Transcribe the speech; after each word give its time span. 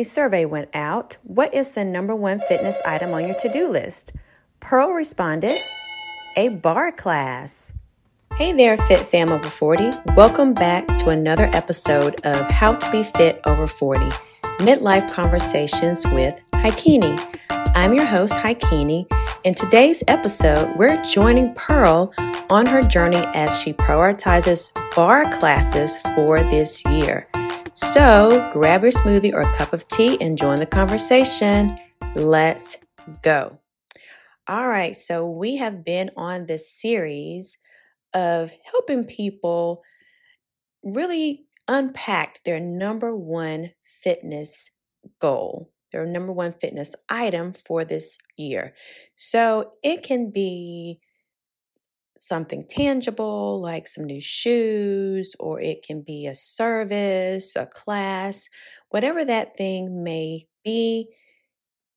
A 0.00 0.02
survey 0.02 0.46
went 0.46 0.70
out. 0.72 1.18
What 1.24 1.52
is 1.52 1.74
the 1.74 1.84
number 1.84 2.16
one 2.16 2.40
fitness 2.48 2.80
item 2.86 3.12
on 3.12 3.26
your 3.26 3.34
to 3.34 3.50
do 3.50 3.68
list? 3.68 4.14
Pearl 4.58 4.92
responded, 4.92 5.60
A 6.36 6.48
barre 6.48 6.90
class. 6.90 7.74
Hey 8.32 8.54
there, 8.54 8.78
Fit 8.78 9.00
Fam 9.00 9.30
Over 9.30 9.50
40. 9.50 9.90
Welcome 10.16 10.54
back 10.54 10.86
to 11.00 11.10
another 11.10 11.50
episode 11.52 12.18
of 12.24 12.50
How 12.50 12.72
to 12.72 12.90
Be 12.90 13.02
Fit 13.02 13.42
Over 13.44 13.66
40 13.66 14.08
Midlife 14.60 15.12
Conversations 15.12 16.06
with 16.06 16.40
Hicunni. 16.54 17.18
I'm 17.74 17.92
your 17.92 18.06
host, 18.06 18.36
Hicunni. 18.36 19.04
In 19.44 19.52
today's 19.52 20.02
episode, 20.08 20.74
we're 20.78 20.96
joining 21.02 21.52
Pearl 21.56 22.14
on 22.48 22.64
her 22.64 22.80
journey 22.80 23.22
as 23.34 23.60
she 23.60 23.74
prioritizes 23.74 24.72
barre 24.96 25.30
classes 25.30 25.98
for 26.14 26.42
this 26.44 26.82
year. 26.86 27.29
So 27.82 28.48
grab 28.52 28.82
your 28.82 28.92
smoothie 28.92 29.32
or 29.32 29.42
a 29.42 29.56
cup 29.56 29.72
of 29.72 29.88
tea 29.88 30.16
and 30.20 30.38
join 30.38 30.58
the 30.58 30.66
conversation. 30.66 31.78
Let's 32.14 32.78
go. 33.22 33.58
All 34.46 34.68
right, 34.68 34.94
so 34.94 35.28
we 35.28 35.56
have 35.56 35.84
been 35.84 36.10
on 36.16 36.46
this 36.46 36.70
series 36.70 37.56
of 38.14 38.52
helping 38.70 39.04
people 39.04 39.82
really 40.82 41.46
unpack 41.68 42.42
their 42.44 42.60
number 42.60 43.16
one 43.16 43.70
fitness 43.82 44.70
goal, 45.20 45.72
their 45.92 46.06
number 46.06 46.32
one 46.32 46.52
fitness 46.52 46.94
item 47.08 47.52
for 47.52 47.84
this 47.84 48.18
year. 48.36 48.74
So 49.16 49.72
it 49.82 50.02
can 50.02 50.30
be 50.30 51.00
something 52.20 52.66
tangible 52.68 53.62
like 53.62 53.88
some 53.88 54.04
new 54.04 54.20
shoes, 54.20 55.34
or 55.40 55.58
it 55.58 55.82
can 55.82 56.02
be 56.02 56.26
a 56.26 56.34
service, 56.34 57.56
a 57.56 57.64
class, 57.64 58.46
whatever 58.90 59.24
that 59.24 59.56
thing 59.56 60.04
may 60.04 60.46
be. 60.62 61.08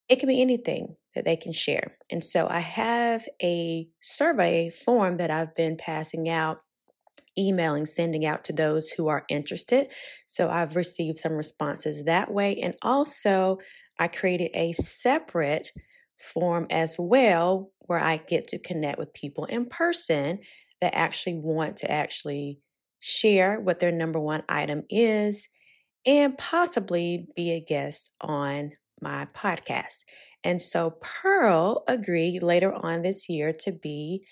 It 0.08 0.20
can 0.20 0.30
be 0.30 0.41
anything 0.41 0.96
that 1.13 1.26
they 1.26 1.36
can 1.36 1.52
share. 1.52 1.98
And 2.10 2.24
so 2.24 2.48
I 2.49 2.60
have 2.60 3.26
a 3.41 3.90
survey 3.99 4.70
form 4.70 5.18
that 5.18 5.30
I've 5.30 5.55
been 5.55 5.76
passing 5.76 6.30
out, 6.30 6.60
emailing, 7.37 7.85
sending 7.85 8.26
out 8.26 8.46
to 8.46 8.54
those 8.54 8.91
who 8.91 9.10
are 9.10 9.26
interested. 9.27 9.87
So 10.26 10.49
I've 10.49 10.77
received 10.77 11.18
some 11.18 11.34
responses 11.34 12.05
that 12.05 12.32
way. 12.32 12.55
And 12.63 12.76
also, 12.82 13.58
I 13.99 14.08
created 14.08 14.52
a 14.54 14.71
separate 14.71 15.71
form 16.24 16.66
as 16.70 16.96
well 16.98 17.71
where 17.79 17.99
I 17.99 18.18
get 18.18 18.48
to 18.49 18.60
connect 18.60 18.98
with 18.98 19.13
people 19.13 19.46
in 19.46 19.66
person 19.66 20.40
that 20.82 20.96
actually 20.96 21.35
want 21.35 21.77
to 21.77 21.91
actually 21.91 22.60
share 22.99 23.60
what 23.60 23.80
their 23.80 23.91
number 23.91 24.20
one 24.20 24.43
item 24.48 24.84
is 24.90 25.48
and 26.05 26.38
possibly 26.38 27.27
be 27.35 27.52
a 27.52 27.62
guest 27.62 28.12
on 28.21 28.71
my 29.02 29.27
podcast. 29.35 30.04
And 30.43 30.62
so 30.62 30.98
Pearl 31.02 31.84
agreed 31.88 32.43
later 32.43 32.74
on 32.74 33.02
this 33.02 33.30
year 33.30 33.54
to 33.60 33.71
be 33.71 34.26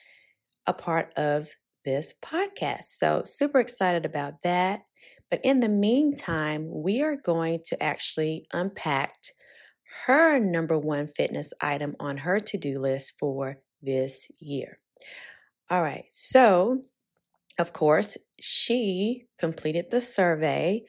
a 0.68 0.74
part 0.74 1.14
of 1.18 1.50
this 1.86 2.14
podcast. 2.22 2.84
So 2.86 3.24
super 3.26 3.60
excited 3.60 4.06
about 4.06 4.44
that. 4.44 4.82
But 5.30 5.42
in 5.44 5.62
the 5.62 5.70
meantime, 5.70 6.68
we 6.70 7.02
are 7.02 7.16
going 7.16 7.62
to 7.68 7.82
actually 7.82 8.46
unpack 8.52 9.16
her 10.06 10.40
number 10.40 10.78
one 10.78 11.08
fitness 11.08 11.54
item 11.62 11.96
on 12.00 12.18
her 12.18 12.40
to 12.40 12.58
do 12.58 12.80
list 12.80 13.16
for 13.20 13.58
this 13.82 14.28
year. 14.40 14.80
All 15.70 15.82
right, 15.82 16.06
so 16.10 16.84
of 17.60 17.74
course, 17.74 18.18
she 18.40 19.26
completed 19.38 19.92
the 19.92 20.02
survey, 20.02 20.82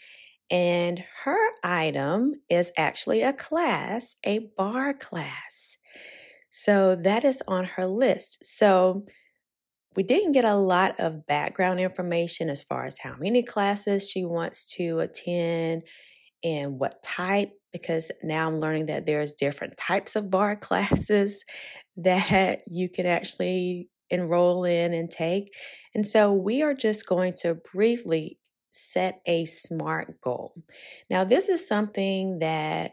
and 0.51 1.03
her 1.25 1.53
item 1.63 2.35
is 2.49 2.73
actually 2.77 3.23
a 3.23 3.33
class, 3.33 4.17
a 4.25 4.51
barre 4.57 4.95
class. 4.95 5.77
So 6.51 6.97
that 6.97 7.25
is 7.25 7.43
on 7.49 7.65
her 7.65 7.87
list. 7.87 8.45
So 8.45 9.07
we 9.97 10.03
didn't 10.03 10.33
get 10.33 10.45
a 10.45 10.55
lot 10.55 10.95
of 10.99 11.27
background 11.27 11.81
information 11.81 12.49
as 12.49 12.63
far 12.63 12.85
as 12.85 12.99
how 12.99 13.17
many 13.19 13.43
classes 13.43 14.09
she 14.09 14.25
wants 14.25 14.75
to 14.77 15.01
attend 15.01 15.83
and 16.45 16.79
what 16.79 17.03
type 17.03 17.53
because 17.73 18.11
now 18.23 18.47
I'm 18.47 18.61
learning 18.61 18.87
that 18.87 19.07
there's 19.07 19.35
different 19.35 19.77
types 19.77 20.17
of 20.17 20.31
barre 20.31 20.57
classes 20.61 21.45
that 21.97 22.61
you 22.67 22.89
can 22.89 23.07
actually 23.07 23.89
enroll 24.11 24.65
in 24.65 24.93
and 24.93 25.11
take. 25.11 25.53
And 25.95 26.07
so 26.07 26.33
we 26.33 26.63
are 26.63 26.75
just 26.75 27.07
going 27.07 27.35
to 27.43 27.57
briefly 27.73 28.39
set 28.71 29.21
a 29.27 29.45
SMART 29.45 30.21
goal. 30.23 30.55
Now, 31.11 31.25
this 31.25 31.49
is 31.49 31.67
something 31.67 32.39
that 32.39 32.93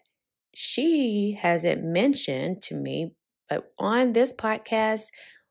she 0.53 1.37
hasn't 1.39 1.83
mentioned 1.83 2.61
to 2.63 2.75
me, 2.75 3.13
but 3.49 3.71
on 3.79 4.13
this 4.13 4.33
podcast, 4.33 5.07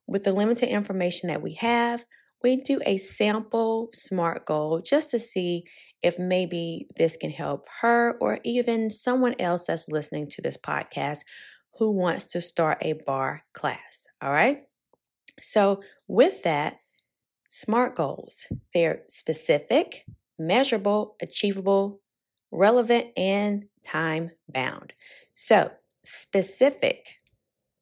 with 0.06 0.24
the 0.24 0.32
limited 0.32 0.70
information 0.70 1.28
that 1.28 1.42
we 1.42 1.54
have, 1.54 2.04
we 2.42 2.56
do 2.56 2.80
a 2.86 2.98
sample 2.98 3.90
SMART 3.92 4.46
goal 4.46 4.80
just 4.80 5.10
to 5.10 5.18
see 5.18 5.64
if 6.02 6.18
maybe 6.18 6.86
this 6.96 7.16
can 7.16 7.30
help 7.30 7.66
her 7.80 8.16
or 8.20 8.38
even 8.44 8.90
someone 8.90 9.34
else 9.38 9.66
that's 9.66 9.88
listening 9.88 10.28
to 10.28 10.42
this 10.42 10.56
podcast 10.56 11.20
who 11.78 11.96
wants 11.96 12.26
to 12.26 12.40
start 12.40 12.78
a 12.82 12.94
barre 13.06 13.42
class. 13.52 14.06
All 14.22 14.32
right. 14.32 14.62
So, 15.40 15.82
with 16.06 16.42
that, 16.42 16.78
SMART 17.48 17.96
goals, 17.96 18.46
they're 18.74 19.02
specific, 19.08 20.04
measurable, 20.38 21.16
achievable, 21.22 22.00
relevant, 22.50 23.06
and 23.16 23.66
time 23.84 24.32
bound. 24.48 24.92
So, 25.34 25.70
specific. 26.04 27.16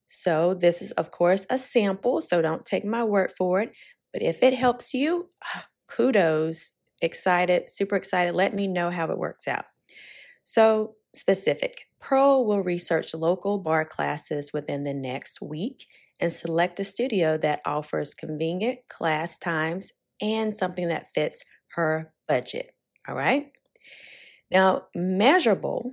So, 0.06 0.54
this 0.54 0.82
is, 0.82 0.92
of 0.92 1.10
course, 1.10 1.46
a 1.50 1.58
sample. 1.58 2.20
So, 2.20 2.42
don't 2.42 2.66
take 2.66 2.84
my 2.84 3.04
word 3.04 3.30
for 3.36 3.62
it. 3.62 3.74
But 4.16 4.22
if 4.22 4.42
it 4.42 4.54
helps 4.54 4.94
you, 4.94 5.28
kudos 5.88 6.74
excited, 7.02 7.70
super 7.70 7.96
excited. 7.96 8.34
Let 8.34 8.54
me 8.54 8.66
know 8.66 8.88
how 8.90 9.10
it 9.10 9.18
works 9.18 9.46
out. 9.46 9.66
So, 10.42 10.94
specific 11.14 11.82
Pearl 12.00 12.46
will 12.46 12.62
research 12.62 13.12
local 13.12 13.58
barre 13.58 13.84
classes 13.84 14.54
within 14.54 14.84
the 14.84 14.94
next 14.94 15.42
week 15.42 15.84
and 16.18 16.32
select 16.32 16.80
a 16.80 16.84
studio 16.84 17.36
that 17.36 17.60
offers 17.66 18.14
convenient 18.14 18.78
class 18.88 19.36
times 19.36 19.92
and 20.22 20.54
something 20.54 20.88
that 20.88 21.12
fits 21.14 21.44
her 21.72 22.14
budget. 22.26 22.72
All 23.06 23.14
right. 23.14 23.52
Now, 24.50 24.84
measurable, 24.94 25.92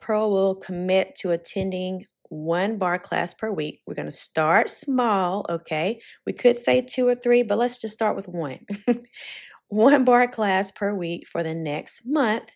Pearl 0.00 0.32
will 0.32 0.56
commit 0.56 1.14
to 1.20 1.30
attending 1.30 2.06
one 2.28 2.78
barre 2.78 2.98
class 2.98 3.34
per 3.34 3.50
week. 3.50 3.80
We're 3.86 3.94
going 3.94 4.06
to 4.06 4.12
start 4.12 4.70
small, 4.70 5.46
okay? 5.48 6.00
We 6.26 6.32
could 6.32 6.58
say 6.58 6.80
two 6.82 7.06
or 7.08 7.14
three, 7.14 7.42
but 7.42 7.58
let's 7.58 7.78
just 7.78 7.94
start 7.94 8.16
with 8.16 8.28
one. 8.28 8.60
one 9.68 10.04
barre 10.04 10.28
class 10.28 10.72
per 10.72 10.94
week 10.94 11.26
for 11.26 11.42
the 11.42 11.54
next 11.54 12.02
month. 12.04 12.50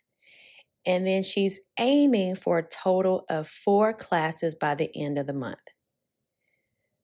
And 0.87 1.07
then 1.07 1.23
she's 1.23 1.61
aiming 1.79 2.37
for 2.37 2.59
a 2.59 2.69
total 2.69 3.25
of 3.29 3.47
four 3.47 3.93
classes 3.93 4.55
by 4.55 4.75
the 4.75 4.91
end 4.95 5.19
of 5.19 5.27
the 5.27 5.35
month. 5.35 5.61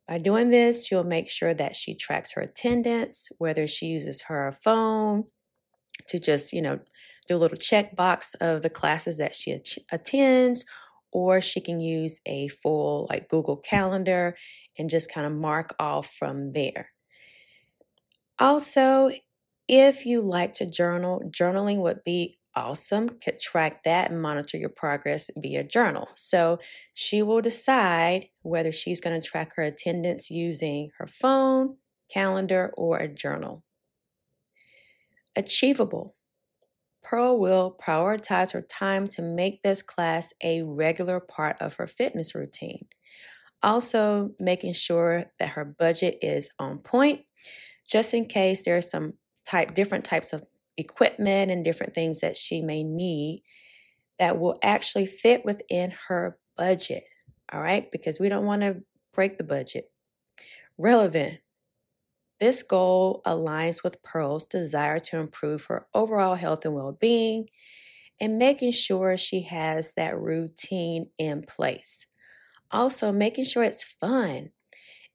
By 0.09 0.19
doing 0.19 0.51
this, 0.51 0.87
she'll 0.87 1.05
make 1.05 1.29
sure 1.29 1.53
that 1.53 1.75
she 1.75 1.95
tracks 1.95 2.33
her 2.35 2.43
attendance, 2.43 3.29
whether 3.39 3.67
she 3.67 3.87
uses 3.87 4.23
her 4.23 4.53
phone 4.53 5.25
to 6.09 6.21
just, 6.21 6.53
you 6.53 6.63
know, 6.63 6.79
do 7.29 7.37
a 7.37 7.39
little 7.39 7.59
checkbox 7.59 8.37
of 8.41 8.63
the 8.63 8.71
classes 8.71 9.19
that 9.19 9.35
she 9.35 9.59
attends, 9.91 10.65
or 11.17 11.41
she 11.41 11.63
can 11.63 11.81
use 11.81 12.21
a 12.27 12.47
full 12.49 13.07
like 13.09 13.31
Google 13.31 13.57
Calendar 13.57 14.37
and 14.79 14.91
just 14.91 15.11
kind 15.11 15.27
of 15.27 15.33
mark 15.33 15.75
off 15.81 16.13
from 16.13 16.53
there. 16.53 16.91
Also, 18.39 19.11
if 19.67 20.05
you 20.05 20.21
like 20.21 20.53
to 20.55 20.67
journal, 20.71 21.23
journaling 21.31 21.81
would 21.81 22.05
be 22.05 22.39
awesome. 22.55 23.09
Could 23.09 23.41
track 23.41 23.83
that 23.85 24.11
and 24.11 24.21
monitor 24.21 24.59
your 24.59 24.69
progress 24.69 25.31
via 25.39 25.65
journal. 25.65 26.09
So 26.17 26.59
she 26.93 27.23
will 27.23 27.41
decide 27.41 28.27
whether 28.43 28.71
she's 28.71 29.01
going 29.01 29.19
to 29.19 29.27
track 29.27 29.55
her 29.57 29.63
attendance 29.63 30.31
using 30.31 30.91
her 30.99 31.07
phone, 31.07 31.79
calendar, 32.13 32.75
or 32.77 32.99
a 32.99 33.09
journal. 33.09 33.65
Achievable. 35.35 36.16
Pearl 37.09 37.39
will 37.39 37.77
prioritize 37.81 38.53
her 38.53 38.63
time 38.63 39.07
to 39.07 39.23
make 39.23 39.63
this 39.63 39.81
class 39.81 40.33
a 40.43 40.63
regular 40.63 41.21
part 41.21 41.57
of 41.61 41.75
her 41.75 41.87
fitness 41.87 42.35
routine. 42.35 42.87
Also, 43.63 44.31
making 44.41 44.73
sure 44.73 45.27
that 45.39 45.51
her 45.51 45.65
budget 45.65 46.19
is 46.21 46.51
on 46.59 46.81
point, 46.81 47.21
just 47.89 48.13
in 48.13 48.27
case 48.27 48.65
there 48.65 48.77
are 48.77 48.83
some 48.83 49.13
type 49.47 49.75
different 49.75 50.05
types 50.05 50.33
of 50.33 50.43
equipment 50.77 51.53
and 51.53 51.65
different 51.65 51.95
things 51.95 52.21
that 52.21 52.37
she 52.37 52.61
may 52.61 52.83
need 52.83 53.43
that 54.19 54.41
will 54.41 54.59
actually 54.63 55.07
fit 55.07 55.45
within 55.45 55.93
her 56.09 56.39
budget. 56.57 57.05
All 57.53 57.63
right, 57.63 57.91
because 57.93 58.19
we 58.19 58.29
don't 58.29 58.47
want 58.47 58.63
to 58.63 58.83
break 59.15 59.39
the 59.39 59.45
budget. 59.45 59.85
Relevant. 60.77 61.39
This 62.41 62.63
goal 62.63 63.23
aligns 63.27 63.83
with 63.83 64.03
Pearl's 64.03 64.47
desire 64.47 64.99
to 65.01 65.19
improve 65.19 65.65
her 65.67 65.87
overall 65.95 66.35
health 66.35 66.65
and 66.65 66.75
well 66.75 66.93
being. 66.93 67.49
and 68.21 68.39
making 68.39 68.73
sure 68.73 69.17
she 69.17 69.43
has 69.43 69.95
that 69.95 70.19
routine 70.19 71.11
in 71.19 71.43
place. 71.43 72.07
Also, 72.71 73.13
making 73.13 73.45
sure 73.47 73.63
it's 73.65 73.85
fun 73.85 74.51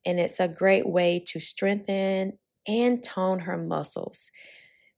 and 0.06 0.20
it's 0.20 0.40
a 0.40 0.48
great 0.48 0.88
way 0.88 1.24
to 1.28 1.40
strengthen 1.40 2.40
and 2.68 3.04
tone 3.04 3.40
her 3.40 3.58
muscles 3.58 4.32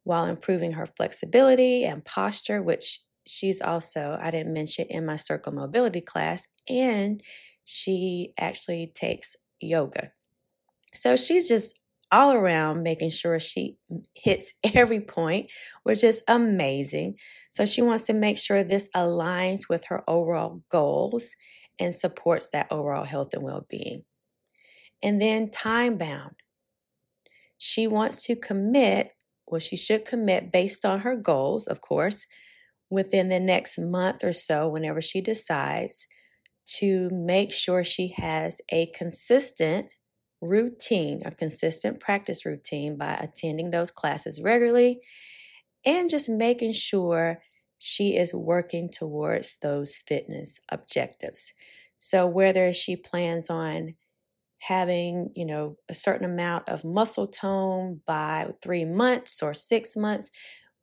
while 0.03 0.25
improving 0.25 0.73
her 0.73 0.85
flexibility 0.85 1.85
and 1.85 2.05
posture, 2.05 2.61
which 2.61 3.01
she's 3.27 3.61
also, 3.61 4.17
I 4.21 4.31
didn't 4.31 4.53
mention 4.53 4.87
in 4.89 5.05
my 5.05 5.15
circle 5.17 5.53
mobility 5.53 6.01
class, 6.01 6.47
and 6.69 7.21
she 7.65 8.33
actually 8.37 8.91
takes 8.95 9.35
yoga. 9.61 10.11
So 10.93 11.15
she's 11.15 11.47
just 11.47 11.79
all 12.13 12.31
around 12.31 12.83
making 12.83 13.09
sure 13.09 13.39
she 13.39 13.77
hits 14.13 14.53
every 14.73 15.01
point, 15.01 15.49
which 15.83 16.03
is 16.03 16.23
amazing. 16.27 17.15
So 17.51 17.65
she 17.65 17.81
wants 17.81 18.05
to 18.05 18.13
make 18.13 18.37
sure 18.37 18.63
this 18.63 18.89
aligns 18.95 19.67
with 19.67 19.85
her 19.85 20.03
overall 20.07 20.61
goals 20.69 21.35
and 21.79 21.93
supports 21.93 22.49
that 22.49 22.67
overall 22.71 23.03
health 23.03 23.33
and 23.33 23.43
well 23.43 23.65
being. 23.67 24.03
And 25.01 25.21
then 25.21 25.49
time 25.49 25.97
bound. 25.97 26.35
She 27.57 27.87
wants 27.87 28.25
to 28.27 28.35
commit, 28.35 29.13
well, 29.47 29.59
she 29.59 29.75
should 29.75 30.05
commit 30.05 30.51
based 30.51 30.85
on 30.85 30.99
her 30.99 31.15
goals, 31.15 31.67
of 31.67 31.81
course, 31.81 32.27
within 32.89 33.29
the 33.29 33.39
next 33.39 33.79
month 33.79 34.23
or 34.23 34.33
so, 34.33 34.67
whenever 34.67 35.01
she 35.01 35.19
decides, 35.19 36.07
to 36.65 37.09
make 37.11 37.51
sure 37.51 37.83
she 37.83 38.13
has 38.17 38.61
a 38.71 38.87
consistent 38.95 39.87
routine, 40.43 41.21
a 41.25 41.31
consistent 41.31 41.99
practice 41.99 42.45
routine 42.45 42.97
by 42.97 43.13
attending 43.13 43.71
those 43.71 43.91
classes 43.91 44.41
regularly 44.41 44.99
and 45.85 46.09
just 46.09 46.29
making 46.29 46.73
sure 46.73 47.41
she 47.79 48.15
is 48.15 48.33
working 48.33 48.89
towards 48.89 49.57
those 49.57 49.97
fitness 50.07 50.59
objectives. 50.71 51.53
So, 51.97 52.27
whether 52.27 52.73
she 52.73 52.95
plans 52.95 53.49
on 53.49 53.95
having, 54.59 55.31
you 55.35 55.45
know, 55.45 55.75
a 55.89 55.93
certain 55.93 56.25
amount 56.25 56.69
of 56.69 56.85
muscle 56.85 57.27
tone 57.27 57.99
by 58.07 58.47
three 58.61 58.85
months 58.85 59.43
or 59.43 59.53
six 59.53 59.97
months, 59.97 60.31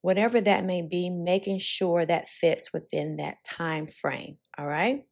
whatever 0.02 0.40
that 0.40 0.64
may 0.64 0.82
be, 0.82 1.08
making 1.08 1.58
sure 1.58 2.04
that 2.04 2.28
fits 2.28 2.72
within 2.72 3.16
that 3.16 3.36
time 3.46 3.86
frame. 3.86 4.36
All 4.58 4.66
right. 4.66 5.04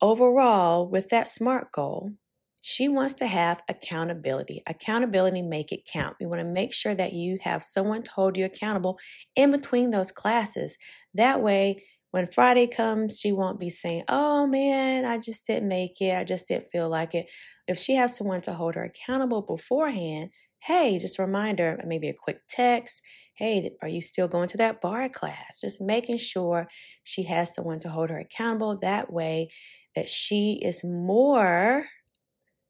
Overall, 0.00 0.88
with 0.88 1.08
that 1.08 1.28
SMART 1.28 1.72
goal, 1.72 2.12
she 2.60 2.88
wants 2.88 3.14
to 3.14 3.26
have 3.26 3.62
accountability. 3.68 4.62
Accountability 4.66 5.42
make 5.42 5.72
it 5.72 5.88
count. 5.90 6.16
We 6.20 6.26
want 6.26 6.40
to 6.40 6.44
make 6.44 6.74
sure 6.74 6.94
that 6.94 7.12
you 7.12 7.38
have 7.42 7.62
someone 7.62 8.02
to 8.02 8.10
hold 8.10 8.36
you 8.36 8.44
accountable 8.44 8.98
in 9.34 9.50
between 9.50 9.90
those 9.90 10.12
classes. 10.12 10.76
That 11.14 11.40
way, 11.40 11.84
when 12.10 12.26
Friday 12.26 12.66
comes, 12.66 13.20
she 13.20 13.32
won't 13.32 13.60
be 13.60 13.70
saying, 13.70 14.04
Oh 14.08 14.46
man, 14.46 15.04
I 15.04 15.18
just 15.18 15.46
didn't 15.46 15.68
make 15.68 16.00
it. 16.00 16.16
I 16.16 16.24
just 16.24 16.48
didn't 16.48 16.70
feel 16.70 16.88
like 16.88 17.14
it. 17.14 17.30
If 17.68 17.78
she 17.78 17.94
has 17.94 18.16
someone 18.16 18.40
to 18.42 18.52
hold 18.52 18.74
her 18.74 18.84
accountable 18.84 19.42
beforehand, 19.42 20.30
hey, 20.58 20.98
just 20.98 21.18
a 21.18 21.22
reminder, 21.22 21.80
maybe 21.86 22.08
a 22.08 22.14
quick 22.14 22.40
text. 22.48 23.02
Hey, 23.36 23.70
are 23.80 23.88
you 23.88 24.02
still 24.02 24.28
going 24.28 24.48
to 24.48 24.58
that 24.58 24.82
barre 24.82 25.08
class? 25.08 25.60
Just 25.62 25.80
making 25.80 26.18
sure 26.18 26.68
she 27.04 27.22
has 27.22 27.54
someone 27.54 27.78
to 27.80 27.88
hold 27.88 28.10
her 28.10 28.18
accountable. 28.18 28.78
That 28.78 29.10
way, 29.10 29.48
that 29.94 30.08
she 30.08 30.60
is 30.62 30.84
more 30.84 31.86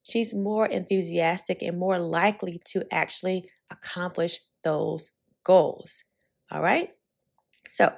she's 0.03 0.35
more 0.35 0.67
enthusiastic 0.67 1.63
and 1.63 1.79
more 1.79 1.99
likely 1.99 2.61
to 2.67 2.85
actually 2.93 3.45
accomplish 3.71 4.41
those 4.65 5.13
goals. 5.45 6.05
All 6.51 6.63
right? 6.63 6.91
So, 7.69 7.93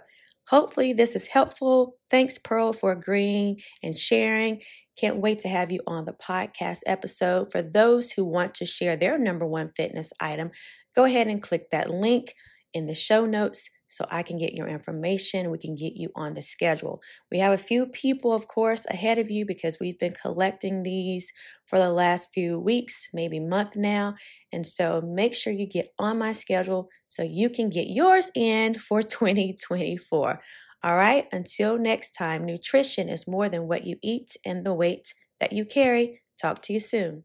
hopefully, 0.49 0.93
this 0.93 1.17
is 1.17 1.29
helpful. 1.29 1.97
Thanks, 2.11 2.39
Pearl, 2.39 2.73
for 2.73 2.93
agreeing 2.93 3.61
and 3.83 3.99
sharing. 3.99 4.61
Can't 4.99 5.19
wait 5.19 5.39
to 5.41 5.49
have 5.49 5.73
you 5.73 5.81
on 5.87 6.05
the 6.05 6.13
podcast 6.13 6.81
episode. 6.87 7.51
For 7.51 7.63
those 7.63 8.13
who 8.13 8.25
want 8.25 8.55
to 8.57 8.67
share 8.67 8.97
their 8.97 9.19
number 9.19 9.47
one 9.47 9.71
fitness 9.75 10.13
item, 10.21 10.51
go 10.95 11.05
ahead 11.05 11.29
and 11.29 11.43
click 11.43 11.71
that 11.71 11.91
link 11.91 12.35
in 12.75 12.87
the 12.87 12.95
show 12.95 13.25
notes 13.25 13.71
so 13.93 14.07
I 14.11 14.23
can 14.23 14.39
get 14.39 14.55
your 14.55 14.69
information. 14.69 15.51
We 15.51 15.59
can 15.59 15.75
get 15.75 15.93
you 15.95 16.09
on 16.15 16.33
the 16.33 16.41
schedule. 16.41 17.03
We 17.31 17.39
have 17.41 17.53
a 17.53 17.59
few 17.59 17.87
people, 17.87 18.33
of 18.33 18.49
course, 18.49 18.87
ahead 18.87 19.19
of 19.19 19.31
you 19.31 19.45
because 19.45 19.77
we've 19.79 19.99
been 19.99 20.15
collecting 20.15 20.83
these 20.83 21.31
for 21.67 21.79
the 21.79 21.91
last 21.91 22.31
few 22.33 22.59
weeks, 22.59 23.11
maybe 23.13 23.39
month 23.39 23.77
now. 23.77 24.15
And 24.51 24.67
so 24.67 25.03
make 25.03 25.35
sure 25.35 25.53
you 25.53 25.67
get 25.69 25.89
on 25.99 26.19
my 26.19 26.33
schedule 26.33 26.89
so 27.07 27.23
you 27.23 27.51
can 27.51 27.69
get 27.69 27.87
yours 27.89 28.31
in 28.35 28.79
for 28.79 29.03
2024. 29.03 30.41
All 30.85 30.97
right, 30.97 31.27
until 31.31 31.79
next 31.79 32.13
time, 32.13 32.47
nutrition 32.47 33.11
is 33.11 33.29
more 33.29 33.51
than 33.51 33.69
what 33.69 33.85
you 33.85 33.97
eat 34.03 34.37
and 34.45 34.65
the 34.65 34.75
weight 34.75 35.13
that 35.39 35.53
you 35.53 35.67
carry. 35.67 36.23
Talk 36.41 36.63
to 36.63 36.73
you 36.73 36.81
soon. 36.81 37.25